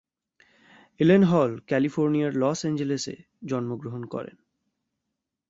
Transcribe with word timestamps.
ইলেনহল 0.99 1.51
ক্যালিফোর্নিয়ার 1.67 2.33
লস 2.35 2.59
এঞ্জেলেসে 2.65 3.15
জন্মগ্রহণ 3.45 4.03
করেন। 4.05 4.35